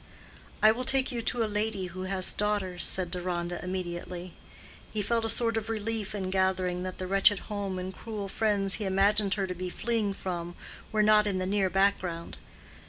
[0.63, 4.33] "I will take you to a lady who has daughters," said Deronda, immediately.
[4.91, 8.73] He felt a sort of relief in gathering that the wretched home and cruel friends
[8.81, 10.55] he imagined her to be fleeing from
[10.91, 12.37] were not in the near background.